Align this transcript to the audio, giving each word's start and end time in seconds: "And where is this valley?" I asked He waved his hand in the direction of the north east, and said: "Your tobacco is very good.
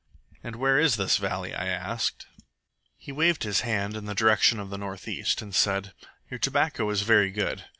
"And 0.43 0.55
where 0.55 0.79
is 0.79 0.95
this 0.95 1.17
valley?" 1.17 1.53
I 1.53 1.67
asked 1.67 2.25
He 2.97 3.11
waved 3.11 3.43
his 3.43 3.61
hand 3.61 3.95
in 3.95 4.05
the 4.05 4.15
direction 4.15 4.59
of 4.59 4.71
the 4.71 4.77
north 4.79 5.07
east, 5.07 5.43
and 5.43 5.53
said: 5.53 5.93
"Your 6.27 6.39
tobacco 6.39 6.89
is 6.89 7.03
very 7.03 7.29
good. 7.29 7.65